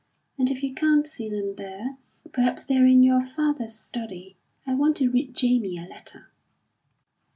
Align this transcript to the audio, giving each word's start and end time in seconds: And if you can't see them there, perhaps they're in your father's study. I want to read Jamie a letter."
And 0.35 0.49
if 0.49 0.63
you 0.63 0.73
can't 0.73 1.05
see 1.05 1.29
them 1.29 1.57
there, 1.57 1.97
perhaps 2.31 2.63
they're 2.63 2.87
in 2.87 3.03
your 3.03 3.23
father's 3.35 3.75
study. 3.75 4.35
I 4.65 4.73
want 4.73 4.97
to 4.97 5.11
read 5.11 5.35
Jamie 5.35 5.77
a 5.77 5.83
letter." 5.83 6.31